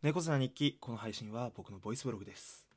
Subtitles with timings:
[0.00, 2.68] 猫背な日記この配信は僕のボイスブログです。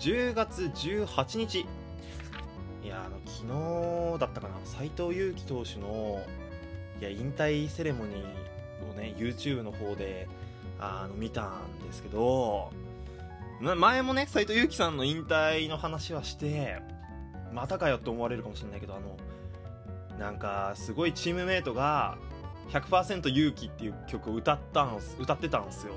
[0.00, 1.60] 10月18日。
[1.60, 4.56] いやあの昨日だったかな。
[4.64, 6.20] 斎藤佑樹投手の
[7.00, 10.26] いや引退セレモニーをね YouTube の方で
[10.80, 12.72] あの見たんですけど
[13.60, 16.82] 前もね斎藤佑樹さんの引退の話はして
[17.52, 19.16] またかよって思われるかもしれないけどあの
[20.18, 22.18] なんかすごいチームメイトが
[22.70, 25.94] 100%勇気っていう曲を歌ったん歌ってたんですよ。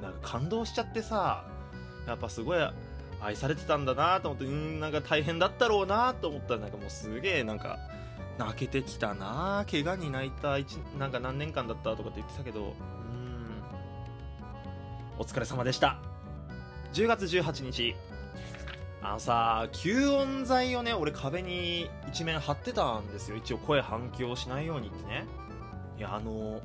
[0.00, 1.44] なんか感動しちゃってさ
[2.06, 2.58] やっぱすごい
[3.20, 7.78] 愛されてたんだなと思ってうんなんか大変だったろうなと思ったらなんかもうすげえなんか
[8.38, 10.56] 泣けてきたな怪我に泣いた
[10.98, 12.72] なんか何年間だったとかって言ってたけどうん。
[15.18, 15.98] お疲れ様でした。
[16.94, 17.94] 10月18日。
[19.04, 23.36] あのさ吸音材をね俺壁に一面貼ってたんですよ。
[23.36, 25.26] 一応声反響しないようにってね。
[26.02, 26.60] やあの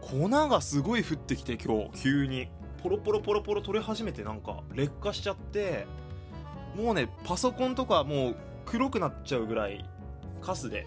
[0.00, 2.48] 粉がすごい降ってきて今日急に。
[2.82, 5.86] ポロポロポロポロ取れ始めてなんか劣化しちゃって
[6.76, 9.84] もうねパソコンとかもう黒くなっちゃうぐらい
[10.42, 10.86] カスで。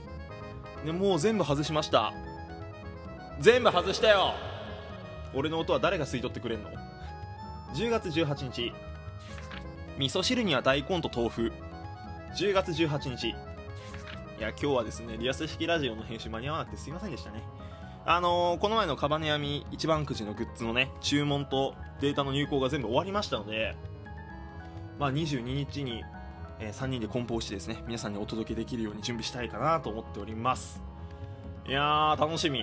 [0.85, 2.13] でもう全部外しました。
[3.39, 4.33] 全部外したよ。
[5.33, 6.69] 俺の音は誰が吸い取ってくれんの
[7.73, 8.73] ？10月18日。
[9.97, 11.51] 味噌汁には大根と豆腐。
[12.37, 13.35] 10月18日。
[14.37, 17.41] いや、今日はですね、リアス式ラジオの編集間に合わなくてすいませんでしたね。
[18.05, 23.75] あのー、この前のカバネヤミ一番くじのグッズのね、注文とデータの入稿が全部終わりましたので、
[24.99, 26.03] まあ、22日に、
[26.59, 30.83] えー、3人で梱包してですね、皆さんにお届けできるように準備したいかなと思っております。
[31.67, 32.61] いやー、楽しみ。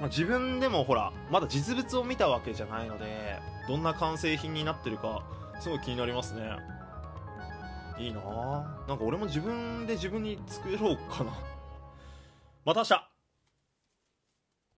[0.00, 5.22] まあ、自分でもほら、まだ実物を見たわけじゃないので、どんな完成品になってるか、
[5.58, 6.77] すごい気になりますね。
[7.98, 8.20] いいな
[8.86, 11.32] なんか俺も自分で自分に作ろうかな。
[12.64, 13.08] また明日